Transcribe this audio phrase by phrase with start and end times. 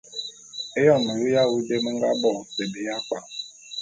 [0.79, 3.25] Éyon melu ya awu dé me nga bo bébé ya kpwan.